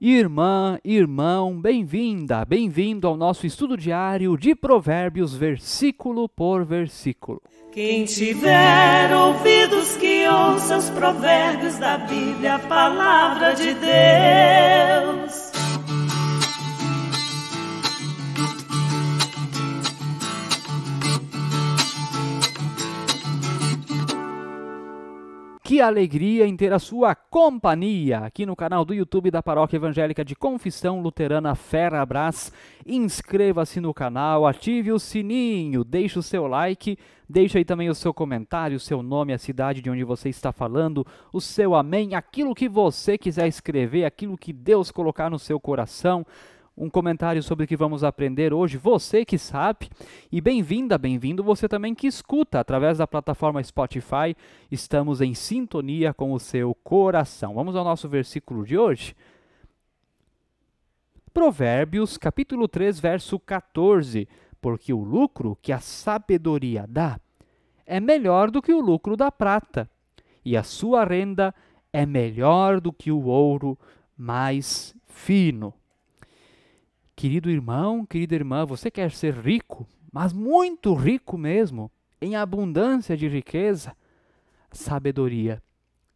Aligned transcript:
Irmã, 0.00 0.78
irmão, 0.84 1.58
bem-vinda, 1.58 2.44
bem-vindo 2.44 3.06
ao 3.06 3.16
nosso 3.16 3.46
estudo 3.46 3.76
diário 3.76 4.36
de 4.36 4.54
Provérbios, 4.54 5.34
versículo 5.34 6.28
por 6.28 6.64
versículo. 6.64 7.40
Quem 7.72 8.04
tiver 8.04 9.14
ouvidos 9.16 9.96
que 9.96 10.26
ouça 10.28 10.78
os 10.78 10.90
provérbios 10.90 11.78
da 11.78 11.96
Bíblia, 11.98 12.56
a 12.56 12.58
palavra 12.58 13.54
de 13.54 13.72
Deus. 13.74 15.53
Que 25.66 25.80
alegria 25.80 26.46
em 26.46 26.54
ter 26.54 26.74
a 26.74 26.78
sua 26.78 27.14
companhia 27.14 28.18
aqui 28.18 28.44
no 28.44 28.54
canal 28.54 28.84
do 28.84 28.92
YouTube 28.92 29.30
da 29.30 29.42
Paróquia 29.42 29.78
Evangélica 29.78 30.22
de 30.22 30.36
Confissão 30.36 31.00
Luterana 31.00 31.54
Ferrabras. 31.54 32.52
Inscreva-se 32.86 33.80
no 33.80 33.94
canal, 33.94 34.46
ative 34.46 34.92
o 34.92 34.98
sininho, 34.98 35.82
deixe 35.82 36.18
o 36.18 36.22
seu 36.22 36.46
like, 36.46 36.98
deixe 37.26 37.56
aí 37.56 37.64
também 37.64 37.88
o 37.88 37.94
seu 37.94 38.12
comentário, 38.12 38.76
o 38.76 38.80
seu 38.80 39.02
nome, 39.02 39.32
a 39.32 39.38
cidade 39.38 39.80
de 39.80 39.88
onde 39.88 40.04
você 40.04 40.28
está 40.28 40.52
falando, 40.52 41.06
o 41.32 41.40
seu 41.40 41.74
amém, 41.74 42.14
aquilo 42.14 42.54
que 42.54 42.68
você 42.68 43.16
quiser 43.16 43.48
escrever, 43.48 44.04
aquilo 44.04 44.36
que 44.36 44.52
Deus 44.52 44.90
colocar 44.90 45.30
no 45.30 45.38
seu 45.38 45.58
coração 45.58 46.26
um 46.76 46.90
comentário 46.90 47.42
sobre 47.42 47.64
o 47.64 47.68
que 47.68 47.76
vamos 47.76 48.02
aprender 48.02 48.52
hoje, 48.52 48.76
você 48.76 49.24
que 49.24 49.38
sabe. 49.38 49.88
E 50.30 50.40
bem-vinda, 50.40 50.98
bem-vindo 50.98 51.44
você 51.44 51.68
também 51.68 51.94
que 51.94 52.06
escuta 52.06 52.58
através 52.58 52.98
da 52.98 53.06
plataforma 53.06 53.62
Spotify. 53.62 54.36
Estamos 54.70 55.20
em 55.20 55.34
sintonia 55.34 56.12
com 56.12 56.32
o 56.32 56.40
seu 56.40 56.74
coração. 56.74 57.54
Vamos 57.54 57.76
ao 57.76 57.84
nosso 57.84 58.08
versículo 58.08 58.64
de 58.64 58.76
hoje. 58.76 59.14
Provérbios, 61.32 62.16
capítulo 62.18 62.66
3, 62.66 62.98
verso 62.98 63.38
14. 63.38 64.28
Porque 64.60 64.92
o 64.92 65.04
lucro 65.04 65.56
que 65.62 65.72
a 65.72 65.78
sabedoria 65.78 66.86
dá 66.88 67.20
é 67.86 68.00
melhor 68.00 68.50
do 68.50 68.62
que 68.62 68.72
o 68.72 68.80
lucro 68.80 69.16
da 69.16 69.30
prata, 69.30 69.88
e 70.42 70.56
a 70.56 70.62
sua 70.62 71.04
renda 71.04 71.54
é 71.92 72.06
melhor 72.06 72.80
do 72.80 72.92
que 72.92 73.10
o 73.10 73.24
ouro 73.24 73.78
mais 74.16 74.94
fino. 75.06 75.74
Querido 77.24 77.50
irmão, 77.50 78.04
querida 78.04 78.34
irmã, 78.34 78.66
você 78.66 78.90
quer 78.90 79.10
ser 79.10 79.32
rico, 79.32 79.88
mas 80.12 80.30
muito 80.30 80.92
rico 80.92 81.38
mesmo, 81.38 81.90
em 82.20 82.36
abundância 82.36 83.16
de 83.16 83.26
riqueza? 83.26 83.96
Sabedoria. 84.70 85.62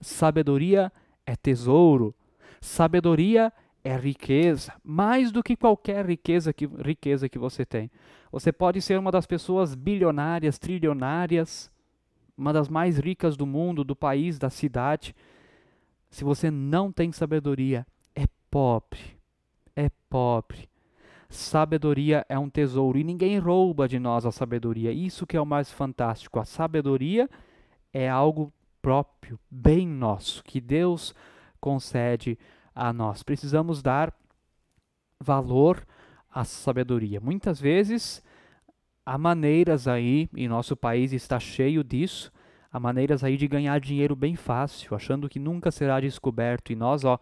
Sabedoria 0.03 0.93
é 1.25 1.35
tesouro. 1.35 2.15
Sabedoria 2.61 3.51
é 3.83 3.97
riqueza, 3.97 4.75
mais 4.85 5.33
do 5.33 5.43
que 5.43 5.57
qualquer 5.57 6.05
riqueza 6.05 6.53
que, 6.53 6.67
riqueza 6.67 7.27
que 7.27 7.39
você 7.39 7.65
tem. 7.65 7.91
Você 8.31 8.53
pode 8.53 8.83
ser 8.83 8.99
uma 8.99 9.11
das 9.11 9.25
pessoas 9.25 9.75
bilionárias, 9.75 10.59
trilionárias, 10.59 11.71
uma 12.37 12.53
das 12.53 12.69
mais 12.69 12.99
ricas 12.99 13.35
do 13.35 13.47
mundo, 13.47 13.83
do 13.83 13.97
país, 13.97 14.39
da 14.39 14.51
cidade. 14.51 15.17
Se 16.11 16.23
você 16.23 16.51
não 16.51 16.93
tem 16.93 17.13
sabedoria, 17.13 17.87
é 18.15 18.27
pobre. 18.51 19.01
É 19.75 19.89
pobre. 20.11 20.69
Sabedoria 21.31 22.25
é 22.29 22.39
um 22.39 22.49
tesouro 22.49 22.99
e 22.99 23.05
ninguém 23.05 23.39
rouba 23.39 23.87
de 23.87 23.99
nós 23.99 24.25
a 24.25 24.33
sabedoria. 24.33 24.91
Isso 24.91 25.27
que 25.27 25.37
é 25.37 25.41
o 25.41 25.47
mais 25.47 25.71
fantástico. 25.71 26.41
A 26.41 26.45
sabedoria 26.45 27.29
é 27.93 28.09
algo 28.09 28.53
próprio, 28.81 29.39
bem 29.51 29.87
nosso, 29.87 30.43
que 30.43 30.61
Deus 30.61 31.15
concede 31.61 32.39
a 32.75 32.93
nós. 32.93 33.23
Precisamos 33.23 33.83
dar 33.83 34.15
valor 35.21 35.87
à 36.31 36.45
sabedoria. 36.45 37.21
Muitas 37.21 37.61
vezes 37.61 38.23
há 39.05 39.19
maneiras 39.19 39.89
aí, 39.89 40.29
e 40.35 40.49
nosso 40.49 40.77
país 40.77 41.13
está 41.13 41.39
cheio 41.39 41.85
disso, 41.85 42.33
há 42.73 42.79
maneiras 42.81 43.25
aí 43.25 43.37
de 43.37 43.49
ganhar 43.49 43.79
dinheiro 43.81 44.15
bem 44.15 44.37
fácil, 44.37 44.95
achando 44.95 45.29
que 45.29 45.39
nunca 45.39 45.71
será 45.71 46.01
descoberto. 46.01 46.73
E 46.73 46.77
nós, 46.77 47.05
ó, 47.05 47.19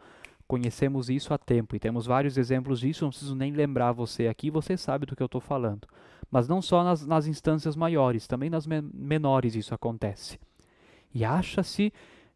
conhecemos 0.46 1.10
isso 1.10 1.34
há 1.34 1.38
tempo 1.38 1.74
e 1.74 1.80
temos 1.80 2.06
vários 2.06 2.36
exemplos 2.36 2.80
disso, 2.80 3.04
não 3.04 3.10
preciso 3.10 3.34
nem 3.34 3.52
lembrar 3.52 3.92
você 3.92 4.28
aqui, 4.28 4.50
você 4.50 4.76
sabe 4.76 5.06
do 5.06 5.16
que 5.16 5.22
eu 5.22 5.26
estou 5.26 5.40
falando. 5.40 5.86
Mas 6.30 6.48
não 6.48 6.60
só 6.62 6.82
nas, 6.82 7.06
nas 7.06 7.26
instâncias 7.26 7.76
maiores, 7.76 8.26
também 8.26 8.50
nas 8.50 8.66
men 8.66 8.88
menores 8.92 9.54
isso 9.54 9.74
acontece. 9.74 10.38
E 11.14 11.24
acha-se 11.24 11.92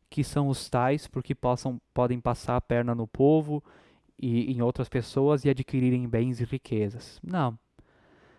que 0.08 0.24
são 0.24 0.48
os 0.48 0.68
tais 0.68 1.06
porque 1.06 1.34
possam, 1.34 1.80
podem 1.94 2.20
passar 2.20 2.56
a 2.56 2.60
perna 2.60 2.94
no 2.94 3.06
povo 3.06 3.62
e 4.18 4.52
em 4.52 4.60
outras 4.60 4.88
pessoas 4.88 5.44
e 5.44 5.50
adquirirem 5.50 6.08
bens 6.08 6.40
e 6.40 6.44
riquezas. 6.44 7.20
Não. 7.22 7.58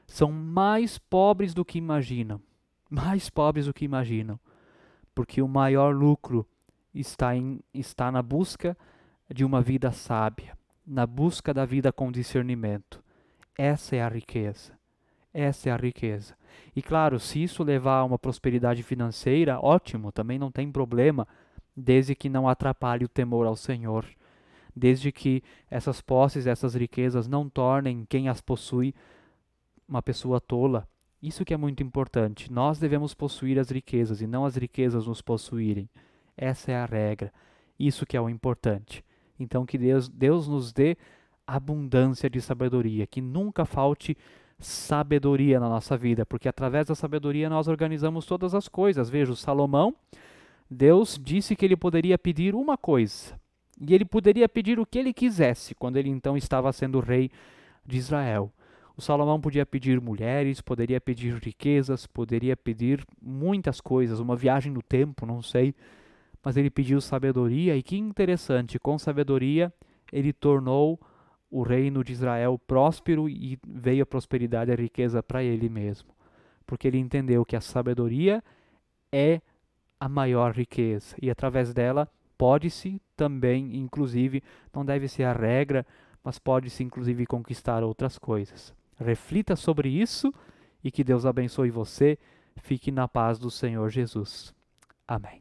São 0.06 0.32
mais 0.32 0.98
pobres 0.98 1.54
do 1.54 1.64
que 1.64 1.78
imaginam. 1.78 2.42
Mais 2.90 3.30
pobres 3.30 3.66
do 3.66 3.74
que 3.74 3.86
imaginam. 3.86 4.40
Porque 5.16 5.42
o 5.42 5.48
maior 5.48 5.96
lucro 5.96 6.46
está, 6.94 7.36
em, 7.36 7.62
está 7.74 8.12
na 8.12 8.22
busca 8.22 8.78
de 9.34 9.46
uma 9.46 9.62
vida 9.62 9.92
sábia, 9.92 10.58
na 10.86 11.08
busca 11.08 11.54
da 11.54 11.66
vida 11.66 11.92
com 11.92 12.12
discernimento. 12.12 13.02
Essa 13.58 13.96
é 13.96 14.02
a 14.02 14.10
riqueza. 14.10 14.74
Essa 15.34 15.70
é 15.70 15.72
a 15.72 15.78
riqueza. 15.78 16.36
E 16.76 16.82
claro, 16.82 17.20
se 17.20 17.42
isso 17.42 17.64
levar 17.64 18.00
a 18.00 18.04
uma 18.04 18.20
prosperidade 18.20 18.84
financeira, 18.84 19.60
ótimo, 19.60 20.12
também 20.12 20.38
não 20.38 20.52
tem 20.52 20.70
problema, 20.70 21.28
desde 21.76 22.14
que 22.14 22.28
não 22.28 22.48
atrapalhe 22.48 23.06
o 23.06 23.10
temor 23.10 23.48
ao 23.48 23.56
Senhor, 23.56 24.06
desde 24.76 25.12
que 25.12 25.42
essas 25.70 26.02
posses, 26.02 26.46
essas 26.46 26.76
riquezas 26.76 27.28
não 27.28 27.50
tornem 27.50 28.06
quem 28.10 28.28
as 28.28 28.42
possui 28.42 28.94
uma 29.88 30.02
pessoa 30.02 30.42
tola. 30.42 30.88
Isso 31.22 31.46
que 31.46 31.54
é 31.54 31.58
muito 31.58 31.82
importante. 31.84 32.52
Nós 32.52 32.80
devemos 32.80 33.14
possuir 33.14 33.60
as 33.60 33.70
riquezas 33.70 34.22
e 34.22 34.28
não 34.28 34.44
as 34.44 34.56
riquezas 34.56 35.08
nos 35.08 35.22
possuírem. 35.22 35.90
Essa 36.36 36.72
é 36.72 36.76
a 36.76 36.86
regra. 36.86 37.32
Isso 37.80 38.06
que 38.06 38.18
é 38.18 38.22
o 38.22 38.30
importante. 38.30 39.04
Então, 39.42 39.66
que 39.66 39.78
Deus, 39.78 40.08
Deus 40.08 40.48
nos 40.48 40.72
dê 40.72 40.98
abundância 41.46 42.30
de 42.30 42.40
sabedoria, 42.40 43.08
que 43.08 43.22
nunca 43.22 43.66
falte 43.66 44.16
sabedoria 44.60 45.60
na 45.60 45.68
nossa 45.68 45.98
vida, 45.98 46.26
porque 46.26 46.48
através 46.48 46.86
da 46.86 46.96
sabedoria 46.96 47.50
nós 47.50 47.68
organizamos 47.68 48.26
todas 48.26 48.54
as 48.54 48.68
coisas. 48.68 49.10
Veja, 49.10 49.32
o 49.32 49.36
Salomão, 49.36 49.96
Deus 50.70 51.20
disse 51.22 51.56
que 51.56 51.66
ele 51.66 51.76
poderia 51.76 52.18
pedir 52.18 52.54
uma 52.54 52.78
coisa, 52.78 53.40
e 53.80 53.94
ele 53.94 54.06
poderia 54.06 54.48
pedir 54.48 54.80
o 54.80 54.86
que 54.86 55.00
ele 55.00 55.12
quisesse, 55.12 55.74
quando 55.74 55.98
ele 55.98 56.10
então 56.10 56.38
estava 56.38 56.72
sendo 56.72 57.00
rei 57.00 57.32
de 57.86 57.98
Israel. 57.98 58.52
O 58.96 59.02
Salomão 59.02 59.42
podia 59.42 59.66
pedir 59.66 60.00
mulheres, 60.00 60.62
poderia 60.62 61.02
pedir 61.02 61.34
riquezas, 61.36 62.06
poderia 62.06 62.56
pedir 62.56 63.04
muitas 63.20 63.82
coisas, 63.82 64.20
uma 64.20 64.36
viagem 64.36 64.72
no 64.72 64.82
tempo, 64.82 65.26
não 65.26 65.42
sei 65.42 65.74
mas 66.44 66.58
ele 66.58 66.70
pediu 66.70 67.00
sabedoria, 67.00 67.76
e 67.76 67.84
que 67.84 67.98
interessante, 67.98 68.80
com 68.80 68.98
sabedoria 68.98 69.74
ele 70.12 70.34
tornou 70.34 71.00
o 71.50 71.64
reino 71.64 72.04
de 72.04 72.14
Israel 72.14 72.58
próspero 72.58 73.28
e 73.30 73.60
veio 73.68 74.04
a 74.04 74.06
prosperidade 74.06 74.72
e 74.72 74.74
a 74.74 74.78
riqueza 74.78 75.22
para 75.22 75.44
ele 75.44 75.70
mesmo. 75.70 76.10
Porque 76.66 76.88
ele 76.88 76.98
entendeu 76.98 77.44
que 77.46 77.56
a 77.56 77.62
sabedoria 77.62 78.44
é 79.12 79.42
a 80.00 80.08
maior 80.08 80.54
riqueza 80.54 81.16
e 81.22 81.30
através 81.30 81.74
dela 81.74 82.10
pode-se 82.38 83.02
também, 83.16 83.76
inclusive, 83.76 84.42
não 84.74 84.84
deve 84.84 85.08
ser 85.08 85.24
a 85.24 85.34
regra, 85.34 85.86
mas 86.24 86.40
pode-se 86.40 86.84
inclusive 86.84 87.26
conquistar 87.26 87.84
outras 87.84 88.18
coisas. 88.18 88.74
Reflita 88.98 89.56
sobre 89.56 89.90
isso 89.90 90.34
e 90.84 90.90
que 90.90 91.04
Deus 91.04 91.26
abençoe 91.26 91.70
você. 91.70 92.18
Fique 92.56 92.92
na 92.92 93.08
paz 93.08 93.38
do 93.38 93.52
Senhor 93.52 93.90
Jesus. 93.90 94.54
Amém. 95.08 95.41